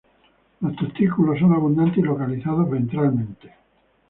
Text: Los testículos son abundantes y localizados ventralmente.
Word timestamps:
Los 0.61 0.75
testículos 0.77 1.37
son 1.37 1.53
abundantes 1.53 1.99
y 1.99 2.01
localizados 2.01 2.67
ventralmente. 2.71 3.53